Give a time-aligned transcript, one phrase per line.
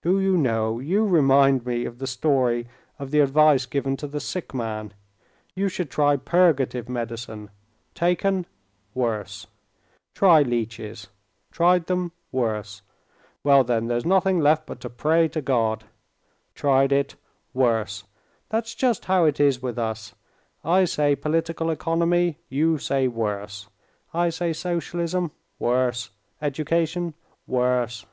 [0.00, 2.66] "Do you know, you remind me of the story
[2.98, 7.50] of the advice given to the sick man—You should try purgative medicine.
[7.94, 8.46] Taken:
[8.94, 9.46] worse.
[10.14, 11.08] Try leeches.
[11.50, 12.80] Tried them: worse.
[13.44, 15.84] Well, then, there's nothing left but to pray to God.
[16.54, 17.16] Tried it:
[17.52, 18.04] worse.
[18.48, 20.14] That's just how it is with us.
[20.64, 23.68] I say political economy; you say—worse.
[24.14, 26.08] I say socialism: worse.
[26.40, 27.12] Education:
[27.46, 28.06] worse."